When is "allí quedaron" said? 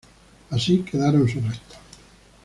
0.49-1.27